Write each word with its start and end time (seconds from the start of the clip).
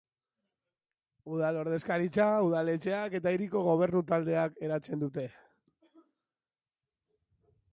Udal 1.33 1.59
ordezkaritza 1.63 2.25
udaletxeak 2.47 3.17
eta 3.19 3.33
hiriko 3.35 3.61
gobernu 3.67 4.01
taldeak 4.13 4.57
eratzen 4.69 5.05
dute. 5.05 5.27